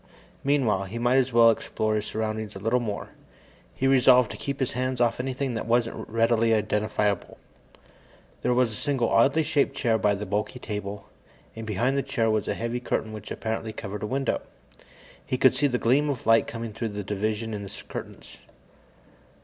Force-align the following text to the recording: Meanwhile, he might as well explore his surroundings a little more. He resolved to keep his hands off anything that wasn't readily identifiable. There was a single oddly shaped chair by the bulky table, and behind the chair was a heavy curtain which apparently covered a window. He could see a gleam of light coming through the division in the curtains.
Meanwhile, 0.43 0.85
he 0.85 0.97
might 0.97 1.17
as 1.17 1.31
well 1.31 1.51
explore 1.51 1.93
his 1.93 2.07
surroundings 2.07 2.55
a 2.55 2.59
little 2.59 2.79
more. 2.79 3.09
He 3.75 3.85
resolved 3.85 4.31
to 4.31 4.35
keep 4.37 4.59
his 4.59 4.71
hands 4.71 4.99
off 4.99 5.19
anything 5.19 5.53
that 5.53 5.67
wasn't 5.67 6.09
readily 6.09 6.55
identifiable. 6.55 7.37
There 8.41 8.55
was 8.55 8.71
a 8.71 8.75
single 8.75 9.09
oddly 9.09 9.43
shaped 9.43 9.75
chair 9.77 9.99
by 9.99 10.15
the 10.15 10.25
bulky 10.25 10.57
table, 10.57 11.05
and 11.55 11.67
behind 11.67 11.97
the 11.97 12.01
chair 12.01 12.31
was 12.31 12.47
a 12.47 12.55
heavy 12.55 12.79
curtain 12.79 13.13
which 13.13 13.29
apparently 13.29 13.73
covered 13.73 14.01
a 14.01 14.07
window. 14.07 14.41
He 15.23 15.37
could 15.37 15.53
see 15.53 15.67
a 15.67 15.77
gleam 15.77 16.09
of 16.09 16.25
light 16.25 16.47
coming 16.47 16.73
through 16.73 16.89
the 16.89 17.03
division 17.03 17.53
in 17.53 17.61
the 17.61 17.83
curtains. 17.87 18.39